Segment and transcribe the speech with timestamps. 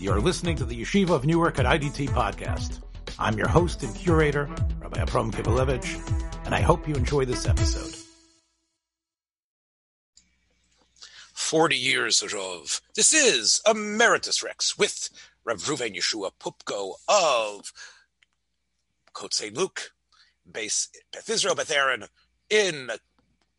[0.00, 2.78] You're listening to the Yeshiva of Newark at IDT podcast.
[3.18, 4.48] I'm your host and curator,
[4.80, 7.96] Rabbi Abram Kibalevich, and I hope you enjoy this episode.
[11.32, 15.10] 40 years of this is Emeritus Rex with
[15.44, 17.72] Rav Ruven Yeshua Poupko of
[19.32, 19.56] St.
[19.56, 19.90] Luke,
[20.48, 22.04] base Beth Israel, Beth Aaron
[22.48, 22.90] in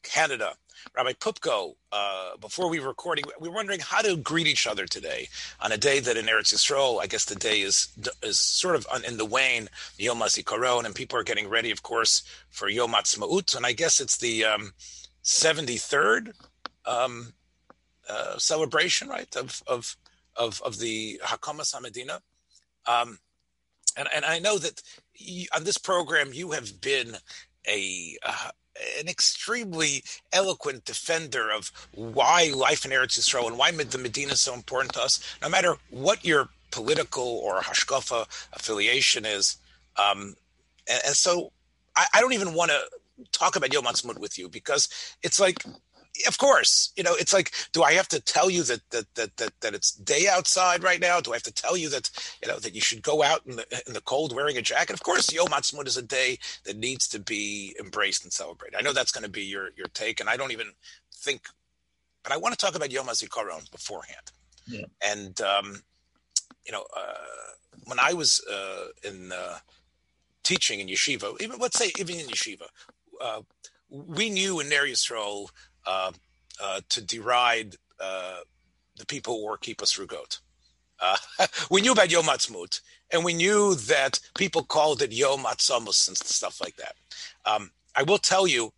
[0.03, 0.53] Canada.
[0.95, 4.85] Rabbi Poupko, uh, before we were recording, we were wondering how to greet each other
[4.85, 5.27] today
[5.61, 7.89] on a day that in Eretz Yisrael, I guess the day is
[8.23, 12.23] is sort of in the wane, Yom HaZikaron, and people are getting ready, of course,
[12.49, 14.73] for Yom Ha'atzmaut, and I guess it's the um,
[15.23, 16.33] 73rd
[16.85, 17.33] um,
[18.09, 19.95] uh, celebration, right, of of
[20.35, 22.21] of, of the Hakamas Hamedina.
[22.87, 23.19] Um,
[23.97, 24.81] and, and I know that
[25.15, 27.17] you, on this program you have been
[27.67, 28.51] a uh,
[28.99, 34.41] an extremely eloquent defender of why life in Eretz Yisrael and why the Medina is
[34.41, 39.57] so important to us, no matter what your political or hashkafa affiliation is.
[39.97, 40.35] Um,
[40.87, 41.51] and, and, so
[41.95, 42.79] I, I, don't even want to
[43.31, 44.87] talk about Yom Ha'atzmaut with you because
[45.23, 45.65] it's like
[46.27, 49.37] of course, you know, it's like, do I have to tell you that that that
[49.37, 51.19] that, that it's day outside right now?
[51.19, 52.09] Do I have to tell you that
[52.41, 54.93] you know that you should go out in the in the cold wearing a jacket?
[54.93, 58.77] Of course, Yom Ha'atzmaut is a day that needs to be embraced and celebrated.
[58.77, 60.71] I know that's going to be your your take, and I don't even
[61.13, 61.47] think,
[62.23, 64.31] but I want to talk about Yom HaZikaron beforehand.
[64.67, 64.85] Yeah.
[65.01, 65.81] And um,
[66.65, 67.13] you know, uh,
[67.85, 69.57] when I was uh, in uh,
[70.43, 72.67] teaching in yeshiva, even let's say even in yeshiva,
[73.21, 73.41] uh,
[73.89, 75.49] we knew in Ner Yisrael
[75.85, 76.11] uh,
[76.61, 78.39] uh, to deride uh,
[78.97, 80.39] the people who wore kippahs rugot.
[80.99, 81.17] Uh,
[81.71, 86.17] we knew about Yom Ha'atzmaut, and we knew that people called it Yom Hatzomus and
[86.17, 86.95] stuff like that.
[87.45, 88.73] Um, I will tell you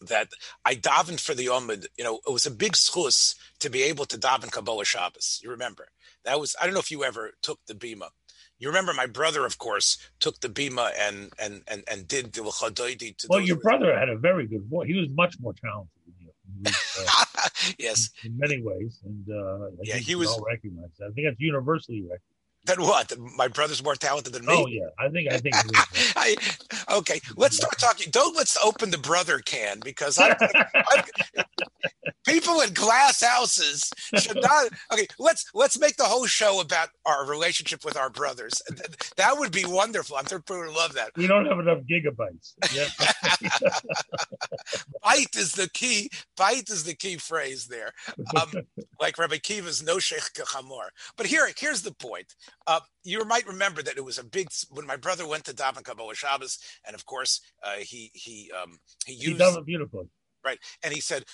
[0.00, 0.28] that
[0.64, 1.86] I davened for the Yomid.
[1.96, 5.40] You know, it was a big schus to be able to daven Kabbalah Shabbos.
[5.42, 5.88] You remember
[6.24, 6.54] that was.
[6.60, 8.08] I don't know if you ever took the bima.
[8.58, 12.42] You remember my brother, of course, took the bima and and and and did the.
[13.28, 14.88] Well, your brother had a very good voice.
[14.88, 15.90] He was much more talented
[17.78, 21.00] yes, in, many ways, and uh, yeah, he was all recognized.
[21.00, 22.22] I think it's universally recognized.
[22.68, 23.14] Then what?
[23.34, 24.52] My brother's more talented than me.
[24.54, 25.54] Oh yeah, I think I think.
[26.16, 26.36] I,
[26.98, 28.10] okay, let's start talking.
[28.10, 30.36] Don't let's open the brother can because I,
[30.74, 31.04] I,
[32.26, 34.68] people in glass houses should not.
[34.92, 38.60] Okay, let's let's make the whole show about our relationship with our brothers.
[39.16, 40.18] That would be wonderful.
[40.18, 41.12] I'm sure people would love that.
[41.16, 42.52] We don't have enough gigabytes.
[42.74, 42.88] Yeah.
[45.02, 46.10] Bite is the key.
[46.36, 47.92] Bite is the key phrase there.
[48.40, 48.52] Um,
[49.00, 50.88] like Rabbi Kiva's no sheikh kachamor.
[51.16, 52.34] But here, here's the point.
[52.66, 55.82] Uh, you might remember that it was a big when my brother went to daven
[55.82, 59.40] Kabbalah Shabbos, and of course uh, he he um, he used.
[59.40, 60.08] He beautifully
[60.44, 60.58] right?
[60.82, 61.24] And he said,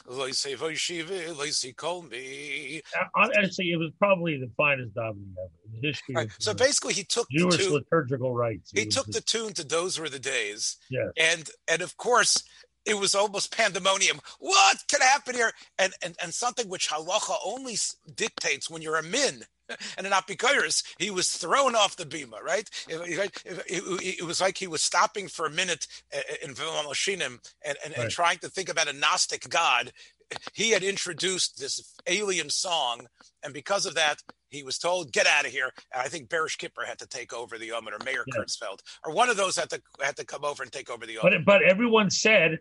[1.62, 2.83] he called me
[3.15, 6.15] Honestly, it was probably the finest davening ever in the history.
[6.15, 6.31] Right.
[6.39, 8.71] So basically, he took Jewish tune, liturgical rites.
[8.73, 12.43] He, he took the tune to "Those Were the Days," yeah, and and of course.
[12.87, 14.21] It was almost pandemonium.
[14.39, 15.53] What can happen here?
[15.78, 17.77] And and and something which halacha only
[18.15, 19.45] dictates when you're a min,
[19.99, 22.69] and an apikoris, he was thrown off the bima, right?
[22.89, 27.39] It, it, it, it, was like he was stopping for a minute uh, in Vilamoshinim
[27.65, 27.99] and, and, right.
[27.99, 29.93] and trying to think about a Gnostic God.
[30.53, 33.06] He had introduced this alien song,
[33.43, 36.56] and because of that, he was told, "Get out of here." And I think Berish
[36.56, 38.41] Kipper had to take over the Omen, or Mayor yeah.
[38.41, 41.19] Kurtzfeld, or one of those had to had to come over and take over the
[41.19, 41.44] Omen.
[41.44, 42.59] But but everyone said,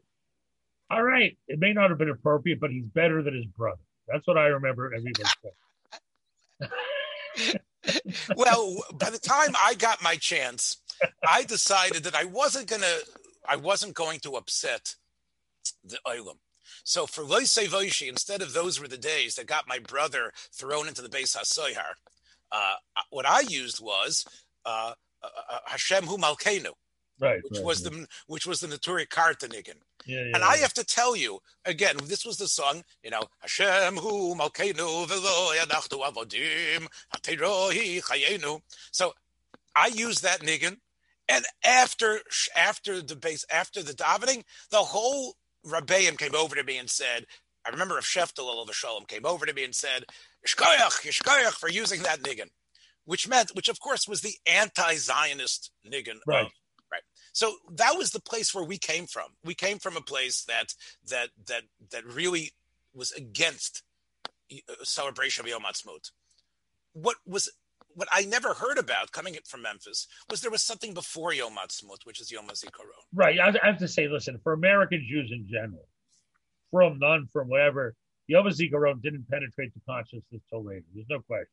[0.94, 4.28] "All right, it may not have been appropriate, but he's better than his brother." That's
[4.28, 4.92] what I remember
[6.60, 7.60] said.
[8.38, 10.82] well, by the time I got my chance,
[11.28, 12.98] I decided that I wasn't gonna
[13.48, 14.96] I wasn't going to upset
[15.84, 16.38] the Olam.
[16.84, 20.88] So for Loisei Voishi, instead of those were the days that got my brother thrown
[20.88, 21.96] into the base Hasoyhar,
[22.52, 22.76] uh,
[23.10, 24.26] what I used was
[24.66, 24.94] uh,
[25.24, 26.72] uh, uh Hashem Hu Malkeinu
[27.20, 27.94] right, which right, was right.
[27.94, 29.76] the which was the Naturi Kartanigan.
[30.06, 30.48] Yeah, yeah, and yeah.
[30.48, 35.08] I have to tell you again, this was the song, you know, Hashem hu malkeinu
[35.08, 38.62] v'lo yanachtu avodim haterohi chayenu.
[38.92, 39.14] So
[39.76, 40.78] I use that niggin,
[41.30, 42.22] and after
[42.56, 45.36] after the base after the davening, the whole
[45.66, 47.26] Rabbeim came over to me and said,
[47.66, 50.06] I remember if Sheftel the Shalom came over to me and said,
[50.46, 52.50] Yishkoyach, Yishkoyach for using that niggin,
[53.06, 56.42] which meant, which of course was the anti-Zionist niggin right.
[56.42, 56.52] of Right.
[57.34, 59.30] So that was the place where we came from.
[59.44, 60.76] We came from a place that
[61.10, 62.54] that that that really
[62.94, 63.84] was against
[64.52, 66.12] uh, celebration of Yom Ha'atzmaut.
[66.94, 67.52] What was
[67.96, 72.06] what I never heard about coming from Memphis was there was something before Yom Ha'atzmaut,
[72.06, 73.02] which is Yom HaZikaron.
[73.14, 73.40] Right.
[73.40, 75.88] I have to say, listen, for American Jews in general,
[76.72, 77.96] from none, from whatever,
[78.28, 80.86] Yom HaZikaron didn't penetrate the consciousness till later.
[80.94, 81.48] There's no question.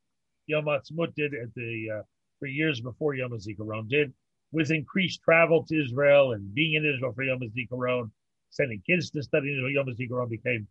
[0.47, 2.03] Yom Ha'atzmaut did at the uh,
[2.39, 4.13] for years before Yom HaZikaron did,
[4.53, 8.11] with increased travel to Israel and being in Israel for Yom HaZikaron,
[8.51, 10.67] sending kids to study in Yom HaZikaron became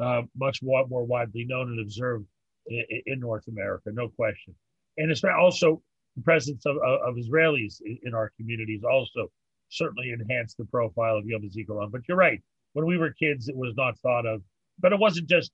[0.00, 2.26] uh, much more, more widely known and observed
[2.66, 4.54] in, in, North America, no question.
[4.98, 5.82] And it's also
[6.16, 9.30] the presence of, of, Israelis in, in, our communities also
[9.68, 11.90] certainly enhanced the profile of Yom HaZikaron.
[11.90, 12.40] But you're right.
[12.72, 14.42] When we were kids, it was not thought of.
[14.78, 15.50] But it wasn't just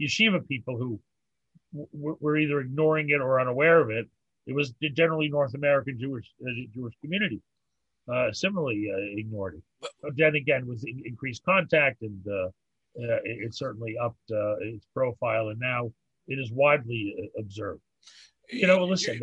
[0.00, 1.00] yeshiva people who
[1.72, 4.06] w- were either ignoring it or unaware of it.
[4.46, 7.42] It was the generally North American Jewish uh, Jewish community
[8.12, 9.88] uh, similarly uh, ignored it.
[10.02, 12.46] But then again, with in- increased contact and uh,
[13.02, 15.92] uh, it, it, certainly upped uh, its profile, and now
[16.28, 17.80] it is widely observed.
[18.50, 19.20] You know, listen.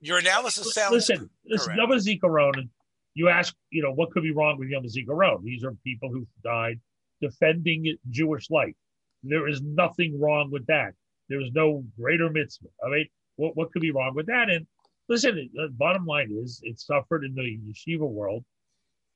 [0.00, 0.92] Your analysis sounds.
[0.92, 2.68] Listen, this Yom HaZikaron.
[3.14, 5.42] You ask, you know, what could be wrong with Yom HaZikaron?
[5.42, 6.80] These are people who died
[7.22, 8.74] defending Jewish life.
[9.22, 10.92] There is nothing wrong with that.
[11.30, 12.68] There is no greater mitzvah.
[12.84, 13.06] I mean,
[13.36, 14.50] what, what could be wrong with that?
[14.50, 14.66] And
[15.08, 18.44] listen, the bottom line is it suffered in the yeshiva world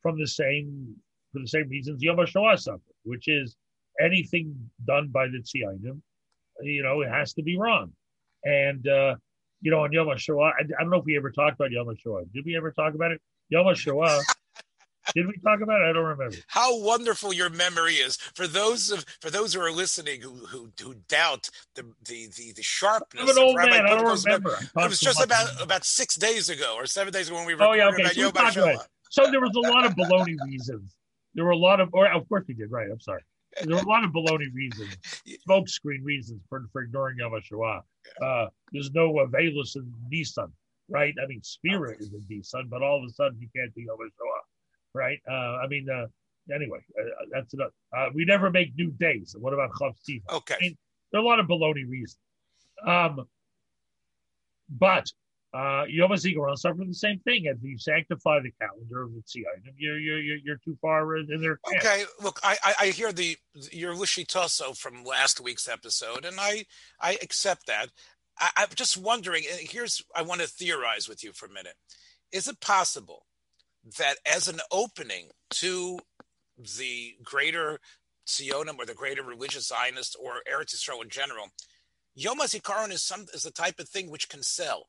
[0.02, 0.94] from the same
[1.32, 3.56] for the same reasons Yom HaShoah suffered, which is
[4.00, 4.54] anything
[4.86, 6.00] done by the Tzionim,
[6.62, 7.92] you know, it has to be wrong.
[8.44, 9.16] And uh,
[9.60, 11.86] you know, on Yom HaShoah, I, I, don't know if we ever talked about Yom
[11.86, 12.32] HaShoah.
[12.32, 13.20] Did we ever talk about it?
[13.50, 14.20] Yom HaShoah
[15.14, 15.84] did we talk about it?
[15.84, 16.36] I don't remember.
[16.48, 20.70] How wonderful your memory is for those of for those who are listening who who,
[20.82, 23.22] who doubt the the the, the sharpness.
[23.22, 23.86] I'm an old man.
[23.86, 24.58] I don't remember.
[24.60, 27.64] it was just about about six days ago or seven days ago when we were.
[27.64, 28.04] Oh yeah, okay.
[28.08, 28.54] So, about
[29.10, 30.94] so there was a lot of baloney reasons.
[31.34, 32.70] There were a lot of, or of course we did.
[32.70, 32.88] Right.
[32.90, 33.22] I'm sorry.
[33.62, 34.94] There were a lot of baloney reasons,
[35.48, 37.80] smokescreen reasons for, for ignoring Yom HaShoah.
[38.22, 40.52] Uh, there's no Avelus in Nissan,
[40.90, 41.14] right?
[41.22, 43.96] I mean, Spirit is in Nissan, but all of a sudden you can't do Yom
[43.96, 44.47] HaShoah
[44.94, 45.18] right?
[45.28, 46.06] Uh, I mean, uh,
[46.54, 47.70] anyway, uh, uh that's enough.
[47.96, 49.34] Uh, we never make new days.
[49.38, 50.22] What about Chav Steve?
[50.30, 50.54] Okay.
[50.54, 50.76] I mean,
[51.12, 52.18] there are a lot of baloney reasons.
[52.86, 53.26] Um,
[54.68, 55.10] but
[55.54, 57.46] uh, Yom HaZikaron suffer the same thing.
[57.46, 59.44] If you sanctify the calendar of the Tzion,
[59.76, 61.58] you're, you're, you're, you're too far in camp.
[61.76, 63.36] Okay, look, I, I hear the
[63.72, 66.66] your Lushitoso from last week's episode, and I,
[67.00, 67.88] I accept that.
[68.38, 71.74] I, I'm just wondering, and here's, I want to theorize with you for a minute.
[72.30, 73.24] Is it possible
[73.96, 75.98] that as an opening to
[76.78, 77.78] the greater
[78.26, 81.46] Zionim or the greater religious Zionist or Eretz Yisrael in general,
[82.14, 84.88] Yom HaZikaron is some is the type of thing which can sell.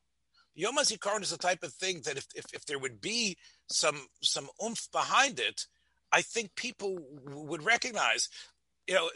[0.56, 3.38] Yom HaZikaron is the type of thing that if, if, if there would be
[3.72, 5.66] some some oomph behind it,
[6.12, 6.96] I think people
[7.26, 8.30] w- would recognize.
[8.88, 9.10] You know,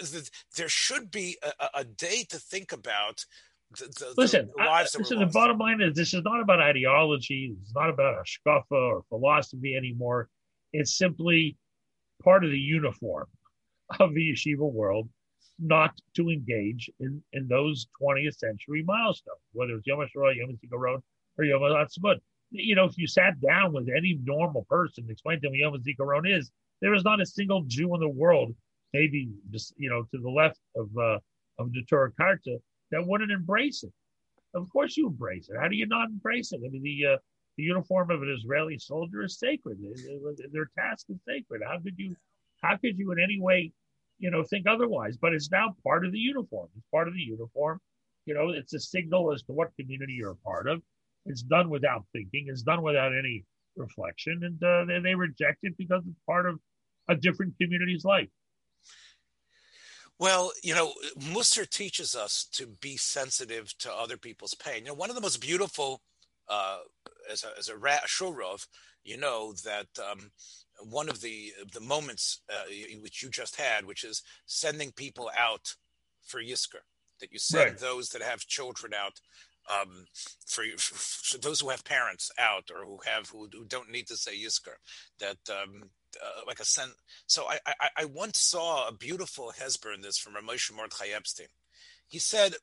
[0.56, 3.26] there should be a, a day to think about
[3.74, 5.20] the, listen, the I, listen.
[5.20, 7.56] The bottom line is this is not about ideology.
[7.62, 10.30] It's not about hashkafa or philosophy anymore.
[10.72, 11.58] It's simply
[12.24, 13.28] part of the uniform
[14.00, 15.10] of the yeshiva world
[15.60, 21.02] not to engage in, in those 20th century milestones, whether it's Yom HaShoah, Yom HaZikaron,
[21.38, 22.20] or Yom HaAtzmaut.
[22.50, 26.38] You know, if you sat down with any normal person, explain to them Yom HaZikaron
[26.38, 28.56] is, there is not a single Jew in the world,
[28.94, 31.20] maybe just, you know, to the left of uh,
[31.60, 32.58] of the Torah Karta,
[32.94, 33.92] that wouldn't embrace it.
[34.54, 35.58] Of course, you embrace it.
[35.60, 36.62] How do you not embrace it?
[36.64, 37.18] I mean, the uh,
[37.58, 39.78] the uniform of an Israeli soldier is sacred.
[40.52, 41.62] Their task is sacred.
[41.68, 42.16] How could you,
[42.62, 43.72] how could you in any way,
[44.18, 45.18] you know, think otherwise?
[45.18, 46.70] But it's now part of the uniform.
[46.76, 47.80] It's part of the uniform.
[48.26, 50.82] You know, it's a signal as to what community you're a part of.
[51.26, 52.46] It's done without thinking.
[52.48, 53.46] It's done without any
[53.76, 56.60] reflection, and uh, they, they reject it because it's part of
[57.10, 58.30] a different community's life.
[60.24, 60.94] Well, you know,
[61.34, 64.84] Musser teaches us to be sensitive to other people's pain.
[64.84, 66.00] You know, one of the most beautiful,
[66.48, 66.78] uh,
[67.30, 68.66] as a, as a Shurov,
[69.04, 70.32] you know that um,
[70.80, 75.76] one of the the moments uh, which you just had, which is sending people out
[76.26, 76.84] for Yisker,
[77.20, 77.78] that you send right.
[77.78, 79.20] those that have children out
[79.70, 80.06] um,
[80.48, 84.16] for, for, those who have parents out or who have who, who don't need to
[84.16, 84.78] say Yisker,
[85.20, 85.90] that um,
[86.22, 86.90] uh, like a sen.
[87.28, 91.48] So I, I, I once saw a beautiful hesber in this from Ramosha Mordechai Epstein.
[92.08, 92.54] He said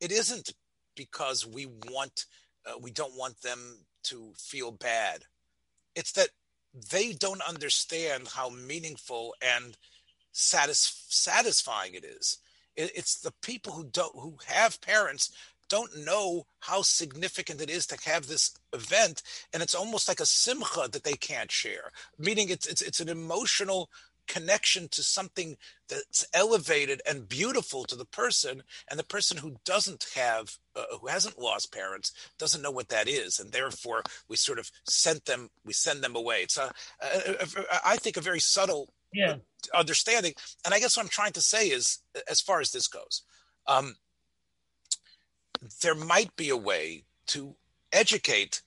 [0.00, 0.52] it isn't
[0.96, 2.26] because we want
[2.66, 5.24] uh, we don't want them to feel bad.
[5.94, 6.28] It's that
[6.90, 9.76] they don't understand how meaningful and
[10.32, 12.38] satis- satisfying it is.
[12.76, 15.32] It, it's the people who don't who have parents
[15.68, 19.22] don't know how significant it is to have this event,
[19.52, 21.90] and it's almost like a simcha that they can't share.
[22.18, 23.90] Meaning, it's it's it's an emotional
[24.28, 25.56] connection to something
[25.88, 31.08] that's elevated and beautiful to the person and the person who doesn't have uh, who
[31.08, 35.48] hasn't lost parents doesn't know what that is and therefore we sort of sent them
[35.64, 36.70] we send them away it's a,
[37.02, 39.36] a, a I think a very subtle yeah.
[39.74, 40.34] understanding
[40.64, 43.22] and i guess what i'm trying to say is as far as this goes
[43.66, 43.96] um,
[45.82, 47.54] there might be a way to
[47.92, 48.62] educate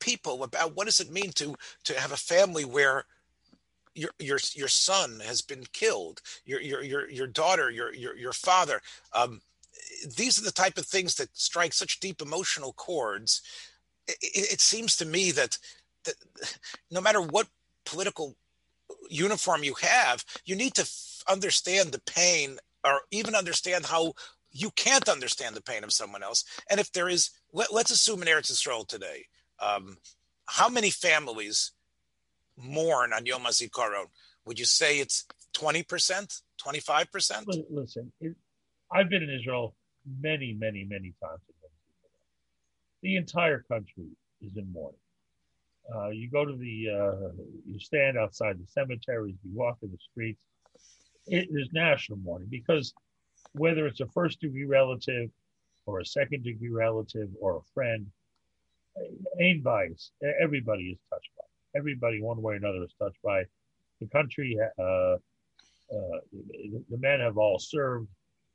[0.00, 3.04] people about what does it mean to to have a family where
[3.94, 8.32] your your your son has been killed, your your your your daughter, your your your
[8.32, 8.80] father.
[9.14, 9.40] Um,
[10.16, 13.42] these are the type of things that strike such deep emotional chords.
[14.08, 15.58] It, it, seems to me that
[16.04, 16.14] that
[16.90, 17.48] no matter what
[17.84, 18.36] political
[19.08, 24.14] uniform you have, you need to f- understand the pain or even understand how
[24.52, 26.44] you can't understand the pain of someone else.
[26.70, 29.26] And if there is, let, us assume in Eretz Yisrael today,
[29.58, 29.96] um,
[30.46, 31.72] how many families
[32.56, 34.06] mourn on Yom HaZikaron?
[34.44, 37.64] Would you say it's 20%, 25%?
[37.70, 38.34] Listen, it,
[38.90, 39.74] I've been in Israel
[40.20, 41.40] many, many, many times.
[43.02, 44.06] The entire country
[44.40, 44.98] is in mourning.
[45.92, 47.28] Uh, you go to the, uh,
[47.66, 50.38] you stand outside the cemeteries, you walk in the streets.
[51.26, 52.92] It is national mourning because
[53.54, 55.30] whether it's a first degree relative
[55.86, 58.06] or a second degree relative or a friend,
[59.62, 60.10] bias.
[60.40, 61.44] Everybody is touched by.
[61.44, 61.78] It.
[61.78, 63.44] Everybody, one way or another, is touched by.
[64.00, 65.18] The country, uh, uh,
[65.90, 68.08] the men have all served.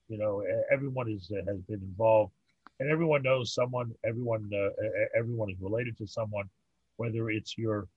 [0.09, 2.31] You know, everyone is uh, has been involved,
[2.79, 3.93] and everyone knows someone.
[4.05, 4.69] Everyone, uh,
[5.17, 6.49] everyone is related to someone,
[6.97, 7.87] whether it's your,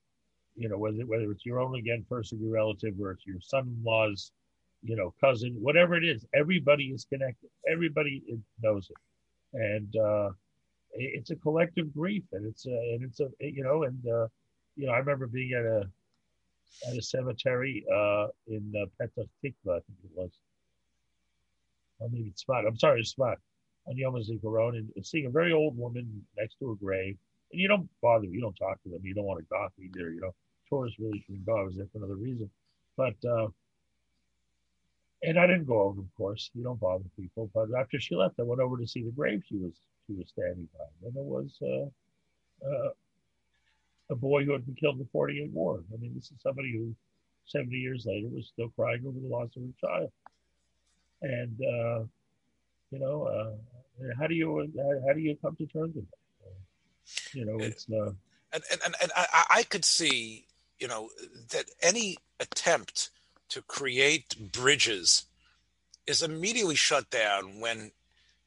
[0.57, 4.33] you know, whether whether it's your own again first degree relative or it's your son-in-law's,
[4.83, 6.25] you know, cousin, whatever it is.
[6.35, 7.51] Everybody is connected.
[7.71, 8.23] Everybody
[8.63, 10.31] knows it, and uh,
[10.93, 14.27] it's a collective grief, and it's a, and it's a you know, and uh,
[14.77, 15.89] you know, I remember being at a
[16.89, 20.31] at a cemetery uh, in uh, Petah Tikva, I think it was,
[21.99, 22.67] or maybe Tzfat.
[22.67, 23.37] I'm sorry, Tzfat,
[23.87, 27.17] on Yom HaZikaron, and, and seeing a very old woman next to a grave,
[27.53, 30.11] and you don't bother, you don't talk to them, you don't want to talk either.
[30.11, 30.35] You know,
[30.69, 31.59] tourists really shouldn't go.
[31.59, 32.49] I was there for another reason,
[32.97, 33.15] but.
[33.29, 33.49] Uh,
[35.23, 36.51] and I didn't go over, of course.
[36.55, 37.51] You don't bother people.
[37.55, 39.73] But after she left, I went over to see the grave she was
[40.07, 42.91] she was standing by, and it was uh, uh,
[44.11, 45.83] a boy who had been killed in the 48 war.
[45.93, 46.95] I mean, this is somebody who
[47.47, 50.13] 70 years later was still crying over the loss of her child.
[51.23, 52.05] And, uh,
[52.91, 54.71] you know, uh, how do you,
[55.07, 57.39] how do you come to terms with that?
[57.39, 58.13] You know, it's, uh,
[58.53, 60.47] and, and, and I, I could see,
[60.79, 61.11] you know,
[61.51, 63.11] that any attempt
[63.51, 65.27] to create bridges
[66.07, 67.93] is immediately shut down when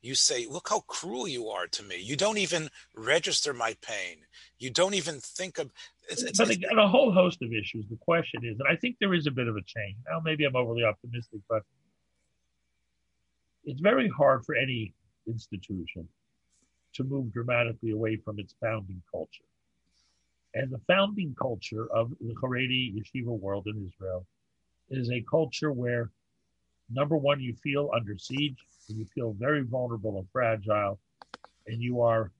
[0.01, 2.01] you say, Look how cruel you are to me.
[2.01, 4.17] You don't even register my pain.
[4.59, 5.71] You don't even think of.
[6.09, 7.85] It's, it's, but a whole host of issues.
[7.89, 9.95] The question is, and I think there is a bit of a change.
[10.09, 11.63] Now, maybe I'm overly optimistic, but
[13.63, 14.93] it's very hard for any
[15.25, 16.07] institution
[16.95, 19.45] to move dramatically away from its founding culture.
[20.53, 24.25] And the founding culture of the Haredi yeshiva world in Israel
[24.89, 26.09] is a culture where,
[26.89, 28.57] number one, you feel under siege
[28.89, 30.99] and you feel very vulnerable and fragile,
[31.67, 32.31] and you are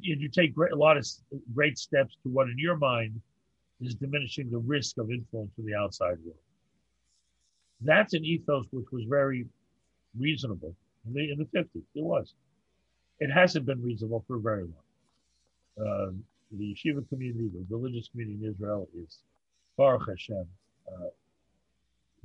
[0.00, 1.06] you take great, a lot of
[1.52, 3.20] great steps to what in your mind
[3.80, 6.38] is diminishing the risk of influence from the outside world.
[7.80, 9.46] That's an ethos which was very
[10.18, 10.74] reasonable
[11.06, 11.82] in the, in the 50s.
[11.94, 12.34] It was.
[13.20, 15.88] It hasn't been reasonable for very long.
[15.88, 16.10] Uh,
[16.52, 19.18] the yeshiva community, the religious community in Israel is,
[19.76, 20.44] Baruch Hashem,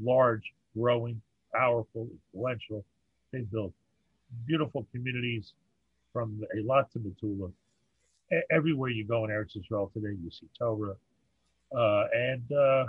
[0.01, 1.21] large, growing,
[1.53, 2.83] powerful, influential.
[3.31, 3.73] They've built
[4.45, 5.53] beautiful communities
[6.13, 7.51] from Eilat to Metula.
[8.51, 10.95] Everywhere you go in Eretz Israel today, you see Torah,
[11.75, 12.85] uh, and, uh,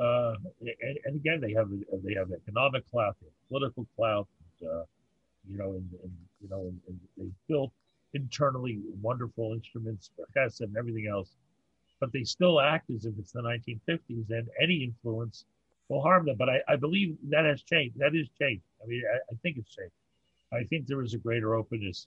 [0.00, 1.68] uh, and, and again they have
[2.02, 4.26] they have economic clout, they have political clout,
[4.60, 4.84] and, uh,
[5.48, 7.70] you know, and, and you know, and, they built
[8.14, 10.26] internally wonderful instruments for
[10.60, 11.28] and everything else,
[12.04, 15.46] but they still act as if it's the 1950s, and any influence
[15.88, 16.36] will harm them.
[16.36, 17.98] But I, I believe that has changed.
[17.98, 18.62] That is changed.
[18.82, 19.94] I mean, I, I think it's changed.
[20.52, 22.06] I think there is a greater openness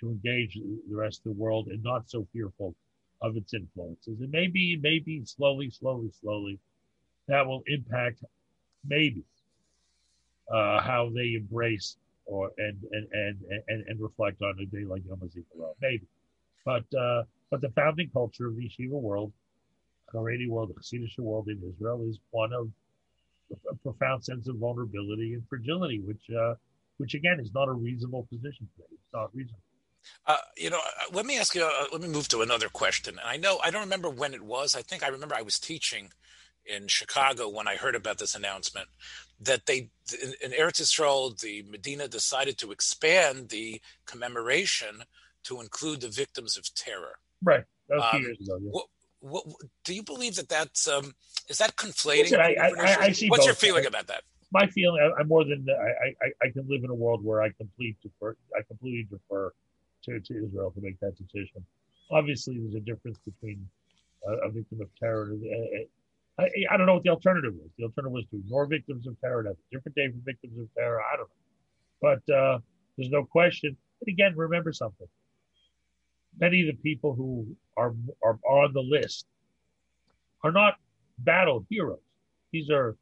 [0.00, 2.74] to engage the rest of the world and not so fearful
[3.20, 4.18] of its influences.
[4.20, 6.58] And maybe, maybe slowly, slowly, slowly,
[7.28, 8.24] that will impact
[8.86, 9.24] maybe
[10.50, 15.02] uh, how they embrace or and and, and and and reflect on a day like
[15.06, 15.20] Yom.
[15.82, 16.06] Maybe,
[16.64, 19.32] but uh, but the founding culture of the yeshiva world,
[20.12, 22.68] Haredi world, the Hasidic world in Israel is one of
[23.70, 26.54] a profound sense of vulnerability and fragility, which, uh,
[26.96, 28.88] which again is not a reasonable position today.
[28.90, 29.62] It's not reasonable.
[30.26, 31.62] Uh, you know, uh, let me ask you.
[31.62, 33.20] Uh, let me move to another question.
[33.24, 34.74] I know I don't remember when it was.
[34.74, 36.10] I think I remember I was teaching
[36.66, 38.88] in Chicago when I heard about this announcement
[39.40, 45.04] that they in, in Eretz Yisrael, the Medina decided to expand the commemoration
[45.44, 47.18] to include the victims of terror.
[47.44, 47.64] Right.
[47.88, 48.58] That was um, years ago.
[48.60, 48.70] Yeah.
[48.70, 48.86] What,
[49.20, 49.44] what,
[49.84, 51.14] do you believe that that's um,
[51.48, 52.30] is that conflating?
[52.30, 53.46] Listen, I, I, I, see What's both.
[53.46, 54.22] your feeling about that?
[54.54, 57.42] my feeling, I, am more than I, I, I can live in a world where
[57.42, 59.52] I complete defer, I completely defer
[60.04, 61.66] to, to Israel to make that decision.
[62.12, 63.68] Obviously, there's a difference between
[64.24, 65.32] a, a victim of terror.
[65.32, 65.86] And,
[66.38, 67.68] I, I don't know what the alternative was.
[67.78, 70.68] The alternative was to ignore victims of terror, have a different day for victims of
[70.76, 71.00] terror.
[71.00, 72.58] I don't know, but uh,
[72.96, 73.76] there's no question.
[74.00, 75.03] And again, remember something:
[76.40, 79.26] many of the people who are are on the list
[80.42, 80.74] are not
[81.18, 81.98] battle heroes.
[82.52, 82.96] These are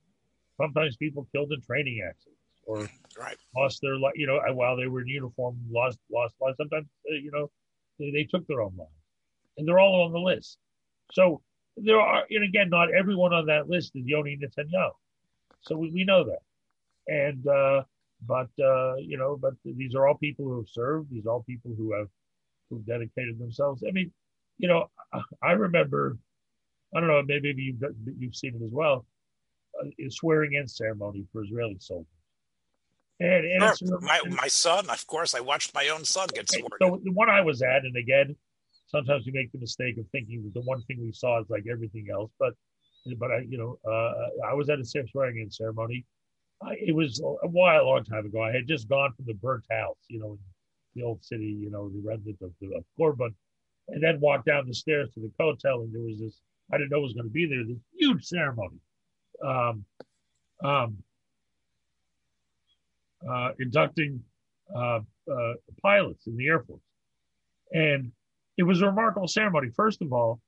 [0.60, 3.36] sometimes people killed in training accidents or right.
[3.56, 6.56] lost their life, you know, while they were in uniform, lost lost lives.
[6.56, 7.50] Sometimes, uh, you know,
[7.98, 8.90] they, they, took their own lives,
[9.58, 10.58] and they're all on the list.
[11.12, 11.42] So
[11.76, 14.92] there are, and again, not everyone on that list is Yoni Netanyahu.
[15.62, 16.42] So we, we know that,
[17.08, 17.82] and uh,
[18.26, 21.10] but uh, you know, but these are all people who have served.
[21.10, 22.08] These are all people who have
[22.72, 23.84] who've dedicated themselves.
[23.86, 24.10] I mean,
[24.58, 24.90] you know,
[25.42, 26.16] I remember
[26.94, 27.82] I don't know, maybe you've
[28.18, 29.06] you've seen it as well.
[29.80, 32.06] Uh, swearing in ceremony for Israeli soldiers.
[33.20, 34.00] And, and sure.
[34.00, 36.68] my my son, of course, I watched my own son get sworn.
[36.80, 38.36] So the one I was at, and again,
[38.86, 41.64] sometimes we make the mistake of thinking that the one thing we saw is like
[41.70, 42.30] everything else.
[42.38, 42.54] But
[43.18, 46.04] but I, you know, uh, I was at a swearing in ceremony.
[46.62, 48.42] I, it was a while, a long time ago.
[48.42, 50.38] I had just gone from the burnt house, you know,
[50.94, 53.34] the old city, you know, the remnant of, the, of Churban,
[53.88, 56.40] and then walked down the stairs to the hotel, and there was this
[56.72, 57.64] I didn't know was going to be there.
[57.64, 58.78] This huge ceremony,
[59.44, 59.84] um,
[60.64, 60.96] um,
[63.28, 64.22] uh, inducting
[64.74, 66.80] uh, uh, pilots in the Air Force,
[67.72, 68.10] and
[68.56, 69.68] it was a remarkable ceremony.
[69.74, 70.40] First of all,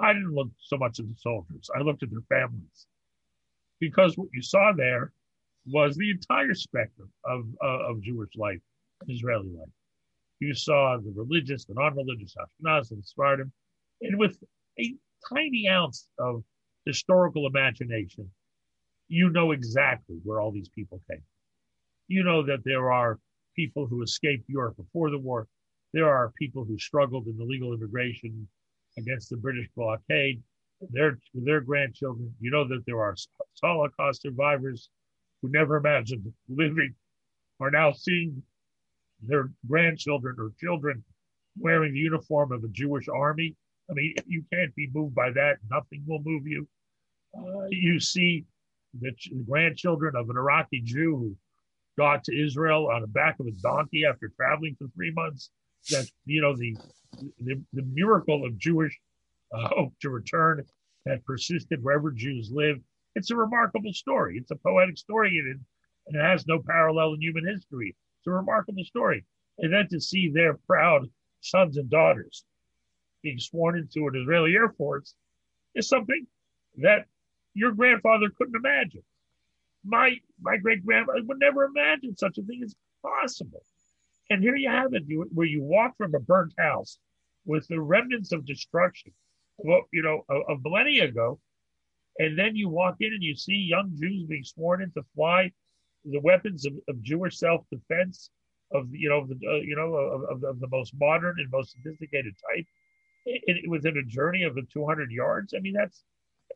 [0.00, 2.86] I didn't look so much at the soldiers; I looked at their families,
[3.78, 5.12] because what you saw there
[5.66, 8.60] was the entire spectrum of of Jewish life,
[9.08, 9.68] Israeli life.
[10.40, 13.50] You saw the religious, the non-religious, Ashkenaz and
[14.02, 14.36] and with
[14.78, 14.94] a
[15.32, 16.42] tiny ounce of
[16.84, 18.30] historical imagination,
[19.08, 21.22] you know exactly where all these people came.
[22.08, 23.18] You know that there are
[23.56, 25.46] people who escaped Europe before the war.
[25.92, 28.48] There are people who struggled in illegal immigration
[28.98, 30.42] against the British blockade.
[30.90, 32.34] Their their grandchildren.
[32.40, 33.14] You know that there are
[33.62, 34.90] Holocaust survivors
[35.40, 36.94] who never imagined living
[37.60, 38.42] are now seeing
[39.26, 41.02] their grandchildren or children
[41.58, 43.56] wearing the uniform of a Jewish army
[43.90, 46.66] I mean, you can't be moved by that, nothing will move you.
[47.36, 48.44] Uh, you see
[49.00, 51.36] the, ch- grandchildren of an Iraqi Jew who
[51.98, 55.50] got to Israel on the back of a donkey after traveling for three months.
[55.90, 56.74] That you know the
[57.44, 58.98] the, the miracle of Jewish
[59.54, 60.64] uh, hope to return
[61.04, 62.78] that persisted wherever Jews live.
[63.14, 64.38] It's a remarkable story.
[64.38, 65.58] It's a poetic story, and it,
[66.06, 67.94] and it has no parallel in human history.
[68.24, 69.26] It's a remarkable story.
[69.58, 71.10] And then to see their proud
[71.42, 72.42] sons and daughters
[73.22, 75.14] being sworn into an Israeli Air Force
[75.74, 76.26] is something
[76.78, 77.04] that
[77.52, 79.02] your grandfather couldn't imagine.
[79.84, 83.62] My my great grandfather would never imagine such a thing as possible.
[84.30, 86.98] And here you have it, you, where you walk from a burnt house
[87.44, 89.12] with the remnants of destruction,
[89.58, 91.38] well, you know, a, of millennia ago,
[92.18, 95.52] and then you walk in and you see young Jews being sworn in to fly
[96.04, 98.30] the weapons of, of Jewish self-defense
[98.72, 101.72] of you know the uh, you know of, of, of, the most modern and most
[101.72, 102.66] sophisticated type
[103.26, 105.54] it, within a journey of the 200 yards.
[105.54, 106.02] I mean, that's,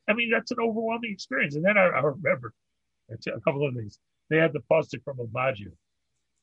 [0.08, 1.54] I mean, that's an overwhelming experience.
[1.54, 2.52] And then I, I remember
[3.10, 3.98] a couple of things.
[4.30, 5.72] They had the poster from Obadiah,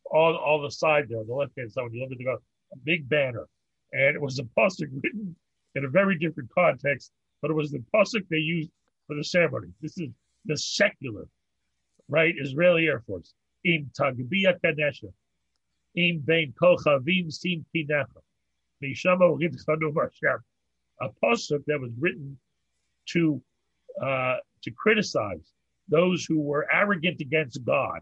[0.05, 2.77] all, all the side there, the left hand side, when you look at the a
[2.83, 3.47] big banner.
[3.93, 5.35] And it was a poster written
[5.75, 8.71] in a very different context, but it was the poster they used
[9.07, 9.67] for the ceremony.
[9.81, 10.09] This is
[10.45, 11.27] the secular,
[12.09, 12.33] right?
[12.37, 13.33] Israeli Air Force.
[13.63, 15.11] In Tagbia Kanesha.
[15.95, 18.21] In Bain Kochavim Sim Kinecha
[21.01, 22.37] a pasuk that was written
[23.07, 23.41] to
[24.01, 25.53] uh, to criticize
[25.87, 27.99] those who were arrogant against God,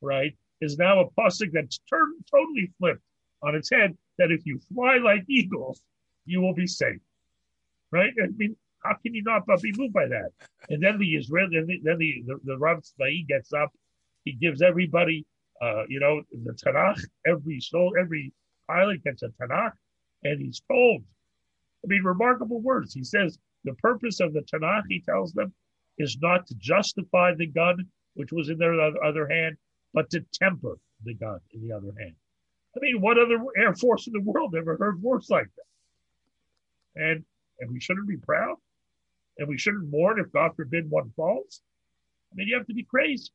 [0.00, 3.02] right, is now a pasuk that's turned totally flipped
[3.42, 3.96] on its head.
[4.18, 5.82] That if you fly like eagles,
[6.24, 7.00] you will be safe,
[7.90, 8.12] right?
[8.22, 10.30] I mean, how can you not be moved by that?
[10.68, 13.70] And then the Israeli, then the then the, the, the Rav Tzvai gets up,
[14.24, 15.26] he gives everybody,
[15.62, 17.00] uh, you know, the Tanakh.
[17.26, 18.32] Every soul, every
[18.68, 19.72] pilot gets a Tanakh,
[20.22, 21.02] and he's told,
[21.84, 22.92] I mean, remarkable words.
[22.94, 25.52] He says, the purpose of the Tanakh, he tells them,
[25.98, 29.56] is not to justify the gun, which was in their other hand,
[29.92, 32.14] but to temper the gun in the other hand.
[32.76, 37.02] I mean, what other Air Force in the world ever heard words like that?
[37.02, 37.24] And
[37.60, 38.56] and we shouldn't be proud,
[39.38, 41.60] and we shouldn't mourn if God forbid one falls.
[42.32, 43.30] I mean, you have to be crazy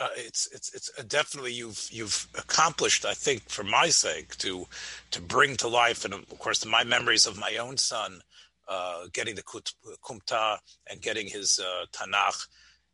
[0.00, 3.04] uh, it's it's it's definitely you've you've accomplished.
[3.04, 4.66] I think for my sake to
[5.10, 8.20] to bring to life, and of course, my memories of my own son
[8.68, 10.58] uh, getting the Kumta
[10.88, 12.46] and getting his uh, Tanakh.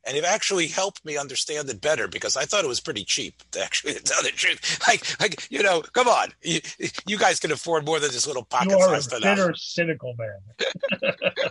[0.07, 3.43] And it actually helped me understand it better because I thought it was pretty cheap.
[3.53, 6.61] To actually tell the truth, like, like you know, come on, you,
[7.07, 10.15] you guys can afford more than this little pocket You are a size bitter, cynical
[10.19, 11.11] man.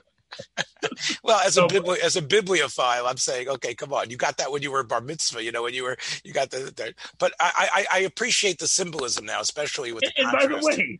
[1.23, 4.37] Well, as So- a bibli- as a bibliophile, I'm saying, okay, come on, you got
[4.37, 6.57] that when you were bar mitzvah, you know, when you were you got the.
[6.75, 10.45] the but I, I I appreciate the symbolism now, especially with the And, and by
[10.47, 10.99] the way,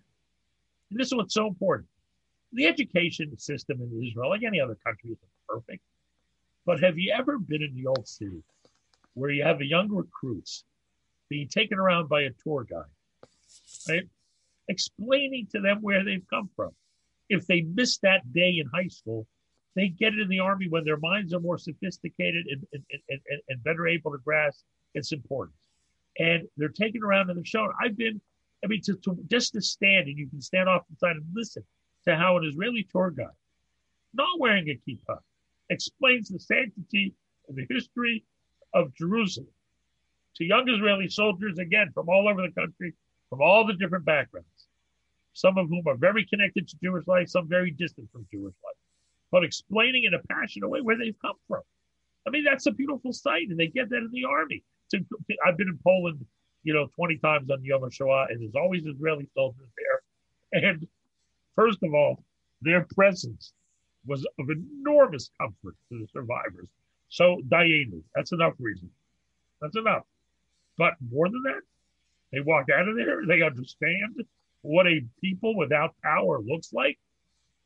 [0.92, 1.88] this is what's so important.
[2.54, 5.84] The education system in Israel, like any other country, isn't perfect.
[6.66, 8.44] But have you ever been in the old city
[9.14, 10.64] where you have a young recruits
[11.30, 12.84] being taken around by a tour guide,
[13.88, 14.08] right?
[14.68, 16.72] Explaining to them where they've come from.
[17.30, 19.28] If they missed that day in high school,
[19.76, 23.20] they get it in the army when their minds are more sophisticated and, and, and,
[23.30, 25.58] and, and better able to grasp its importance.
[26.18, 27.72] And they're taken around and they're shown.
[27.82, 28.22] I've been
[28.66, 31.26] I mean, to, to just to stand and you can stand off the side and
[31.36, 31.64] listen
[32.08, 33.28] to how an Israeli tour guide,
[34.14, 35.20] not wearing a kippah,
[35.70, 37.14] explains the sanctity
[37.48, 38.24] and the history
[38.74, 39.50] of Jerusalem
[40.36, 42.94] to young Israeli soldiers, again, from all over the country,
[43.30, 44.68] from all the different backgrounds,
[45.34, 48.76] some of whom are very connected to Jewish life, some very distant from Jewish life,
[49.32, 51.62] but explaining in a passionate way where they've come from.
[52.28, 54.64] I mean, that's a beautiful sight, and they get that in the army.
[54.92, 55.00] To,
[55.46, 56.26] I've been in Poland
[56.66, 60.64] you know, 20 times on Yom HaShoah, and there's always Israeli soldiers there.
[60.64, 60.88] And
[61.56, 62.24] first of all,
[62.62, 63.54] their presence
[64.06, 66.68] was of enormous comfort to the survivors.
[67.10, 68.90] So, Dayenu, that's enough reason.
[69.62, 70.04] That's enough.
[70.78, 71.62] But more than that,
[72.32, 74.26] they walk out of there, they understand
[74.62, 76.98] what a people without power looks like.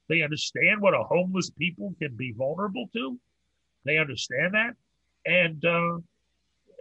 [0.09, 3.17] They understand what a homeless people can be vulnerable to.
[3.85, 4.75] They understand that.
[5.25, 5.97] And, uh,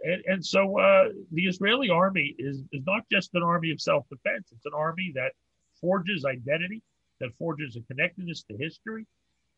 [0.03, 4.07] and, and so uh, the Israeli army is, is not just an army of self
[4.09, 5.31] defense, it's an army that
[5.79, 6.81] forges identity,
[7.19, 9.05] that forges a connectedness to history,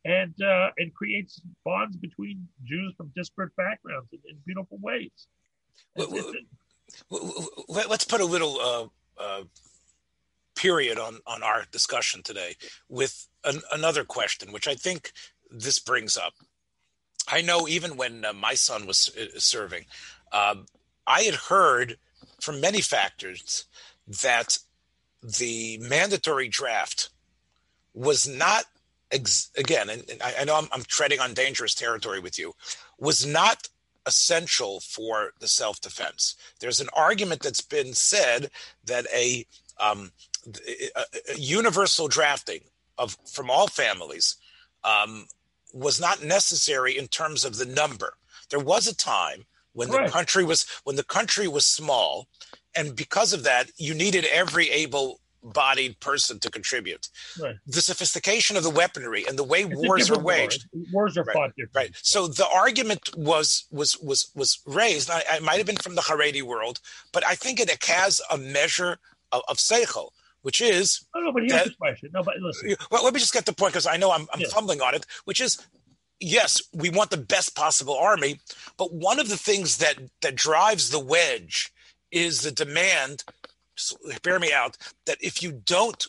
[0.05, 5.11] and, uh, and creates bonds between Jews from disparate backgrounds in, in beautiful ways.
[5.95, 6.33] Well, well,
[7.09, 8.87] well, let- Let's put a little uh,
[9.21, 9.43] uh,
[10.55, 12.55] period on, on our discussion today
[12.89, 15.11] with an, another question, which I think
[15.49, 16.33] this brings up.
[17.27, 19.85] I know even when uh, my son was uh, serving,
[20.33, 20.65] um,
[21.07, 21.97] I had heard
[22.41, 23.65] from many factors
[24.21, 24.57] that
[25.21, 27.09] the mandatory draft
[27.93, 28.65] was not
[29.11, 32.53] ex- again, and, and I, I know I'm, I'm treading on dangerous territory with you,
[32.99, 33.69] was not
[34.07, 36.35] essential for the self defense.
[36.61, 38.51] There's an argument that's been said
[38.85, 39.45] that a,
[39.79, 40.11] um,
[40.67, 41.01] a,
[41.35, 42.61] a universal drafting
[42.97, 44.37] of from all families
[44.83, 45.27] um,
[45.73, 48.13] was not necessary in terms of the number.
[48.49, 50.05] There was a time when Right.
[50.05, 52.27] the country was when the country was small,
[52.75, 54.69] and because of that, you needed every
[55.43, 57.09] able-bodied person to contribute.
[57.41, 57.55] Right.
[57.67, 60.33] The sophistication of the weaponry and the way It's wars are different war.
[60.33, 61.81] waged Wars are Right, fought differently.
[61.81, 61.91] Right.
[62.01, 65.09] So the argument was was was was raised.
[65.09, 66.79] I, I might have been from the Haredi world,
[67.11, 68.97] but I think it has a measure
[69.31, 70.09] of, of seichel,
[70.41, 72.09] which is Oh, no, but here's that- the question.
[72.13, 72.75] No, but listen.
[72.91, 73.03] well.
[73.03, 74.47] Let me just get the point because I know I'm, I'm Yeah.
[74.49, 75.05] fumbling on it.
[75.25, 75.65] Which is,
[76.19, 78.39] yes, we want the best possible army,
[78.77, 81.71] but one of the things that that drives the wedge
[82.11, 83.23] is the demand.
[84.23, 84.77] Bear me out.
[85.05, 86.05] That if you don't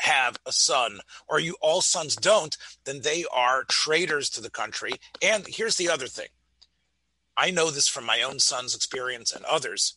[0.00, 4.92] have a son or you all sons don't then they are traitors to the country
[5.20, 6.28] and here's the other thing
[7.36, 9.96] i know this from my own son's experience and others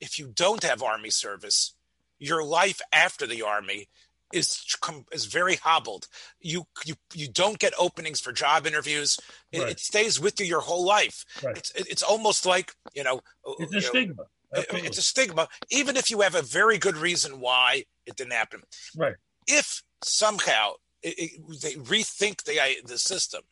[0.00, 1.74] if you don't have army service
[2.18, 3.88] your life after the army
[4.32, 4.64] is
[5.12, 6.06] is very hobbled
[6.40, 9.18] you you you don't get openings for job interviews
[9.52, 9.72] it, Right.
[9.72, 11.58] it stays with you your whole life Right.
[11.58, 13.20] it's it's almost like you know
[13.58, 14.22] It's you a know, stigma.
[14.54, 14.88] Absolutely.
[14.88, 18.62] it's a stigma even if you have a very good reason why it didn't happen
[18.96, 19.14] Right.
[19.46, 23.42] if somehow it, it, they rethink the the system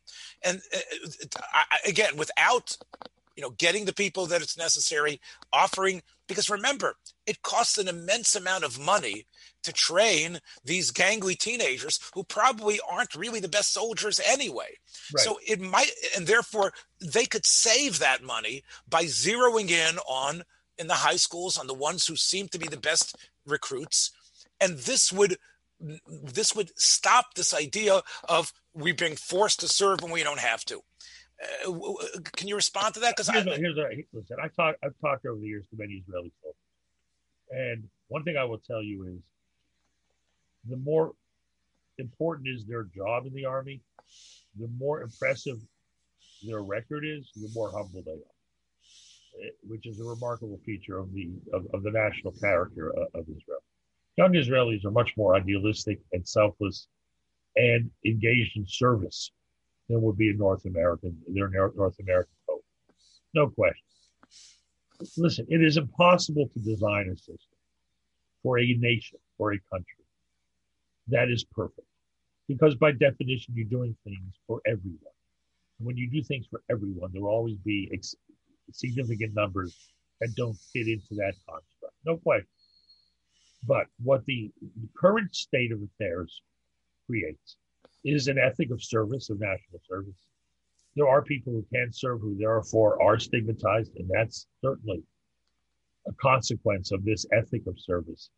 [0.44, 0.78] and uh,
[1.52, 2.76] I- again without
[3.36, 5.20] you know getting the people that it's necessary
[5.52, 9.26] offering because remember it costs an immense amount of money
[9.62, 14.70] to train these gangly teenagers who probably aren't really the best soldiers anyway
[15.14, 15.24] Right.
[15.24, 20.42] so it might and therefore they could save that money by zeroing in on
[20.78, 24.10] in the high schools on the ones who seem to be the best recruits
[24.60, 25.36] and this would
[25.80, 30.64] this would stop this idea of we being forced to serve when we don't have
[30.64, 30.82] to
[31.40, 31.70] uh,
[32.36, 34.36] can you respond to that because here's, I, a, here's a, listen.
[34.42, 34.74] I talk.
[34.82, 36.58] I've talked over the years to many Israeli folks,
[37.50, 39.20] and one thing I will tell you is,
[40.68, 41.12] the more
[41.98, 43.80] important is their job in the army,
[44.58, 45.58] the more impressive
[46.44, 48.37] their record is, the more humble they are,
[49.66, 53.62] which is a remarkable feature of the of, of the national character of, of Israel.
[54.16, 56.88] Young Israelis are much more idealistic and selfless,
[57.56, 59.30] and engaged in service
[59.88, 62.64] than would be a North American, their North American vote.
[63.34, 63.84] No question.
[65.16, 67.58] Listen, it is impossible to design a system
[68.42, 70.04] for a nation, or a country
[71.08, 71.86] that is perfect.
[72.48, 74.98] Because by definition, you're doing things for everyone.
[75.78, 78.14] And when you do things for everyone, there will always be ex-
[78.72, 79.76] significant numbers
[80.20, 81.94] that don't fit into that construct.
[82.04, 82.48] No question.
[83.66, 84.50] But what the
[84.96, 86.42] current state of affairs
[87.06, 87.56] creates
[88.04, 90.14] is an ethic of service, of national service.
[90.94, 95.02] There are people who can't serve who therefore are stigmatized, and that's certainly
[96.06, 98.30] a consequence of this ethic of service.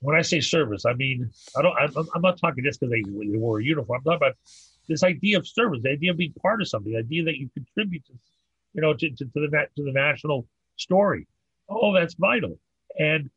[0.00, 1.76] When I say service, I mean I don't.
[1.78, 3.98] I'm, I'm not talking just because they, they wore a uniform.
[3.98, 4.36] I'm talking about
[4.88, 7.48] this idea of service, the idea of being part of something, the idea that you
[7.54, 8.12] contribute to,
[8.74, 11.26] you know, to, to, to the to the national story.
[11.68, 12.58] Oh, that's vital.
[12.98, 13.30] And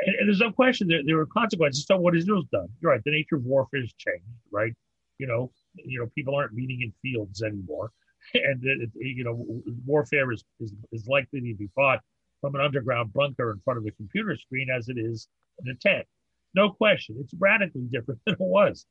[0.00, 1.86] and, and there's no question there, there are consequences.
[1.86, 3.02] to what Israel's done, you're right.
[3.04, 4.72] The nature of warfare has changed, right?
[5.18, 7.90] You know, you know, people aren't meeting in fields anymore,
[8.34, 12.00] and it, you know, warfare is, is is likely to be fought
[12.40, 15.28] from an underground bunker in front of a computer screen as it is
[15.64, 16.06] in a tent.
[16.54, 18.86] No question, it's radically different than it was.